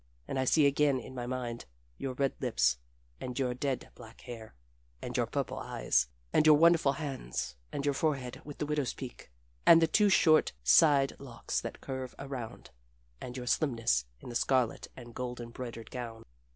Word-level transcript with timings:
And 0.27 0.39
I 0.39 0.45
see 0.45 0.65
again 0.65 0.99
in 0.99 1.13
my 1.13 1.27
mind 1.27 1.65
your 1.99 2.13
red 2.15 2.33
lips, 2.39 2.79
and 3.19 3.37
your 3.37 3.53
dead 3.53 3.91
black 3.93 4.21
hair, 4.21 4.55
and 4.99 5.15
your 5.15 5.27
purple 5.27 5.59
eyes, 5.59 6.07
and 6.33 6.43
your 6.47 6.57
wonderful 6.57 6.93
hands, 6.93 7.55
and 7.71 7.85
your 7.85 7.93
forehead 7.93 8.41
with 8.43 8.57
the 8.57 8.65
widow's 8.65 8.95
peak, 8.95 9.29
and 9.63 9.79
the 9.79 9.85
two 9.85 10.09
short 10.09 10.53
side 10.63 11.13
locks 11.19 11.61
that 11.61 11.81
curve 11.81 12.15
around, 12.17 12.71
and 13.21 13.37
your 13.37 13.45
slimness 13.45 14.05
in 14.19 14.29
the 14.29 14.35
scarlet 14.35 14.87
and 14.97 15.13
gold 15.13 15.39
embroidered 15.39 15.91
gown. 15.91 16.25